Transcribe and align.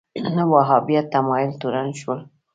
وهابیت 0.53 1.05
تمایل 1.13 1.51
تورن 1.61 1.87
شول 1.99 2.19